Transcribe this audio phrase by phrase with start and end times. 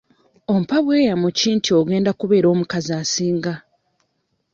[0.53, 3.53] Ompa bweyamo ki nti ogenda kubeera omukazi asinga?